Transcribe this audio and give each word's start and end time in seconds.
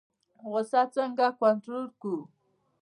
غوسه 0.49 0.81
څنګه 0.95 1.27
کنټرول 1.41 1.85
کړو؟ 1.99 2.21